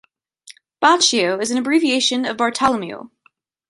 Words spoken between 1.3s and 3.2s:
is an abbreviation of Bartolomeo.